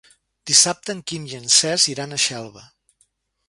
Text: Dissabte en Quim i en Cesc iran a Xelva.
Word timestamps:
Dissabte 0.51 0.95
en 0.95 1.03
Quim 1.11 1.29
i 1.33 1.37
en 1.41 1.47
Cesc 1.59 1.93
iran 1.95 2.13
a 2.13 2.21
Xelva. 2.27 2.69